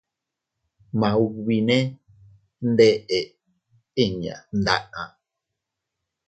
Maubinne 0.99 1.77
ndeʼe 2.69 3.19
inña 4.03 4.35
mdaʼa. 4.57 5.03